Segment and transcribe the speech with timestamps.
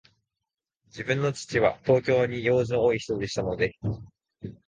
[0.87, 3.75] 自分の父は、東京に用事の多いひとでしたので、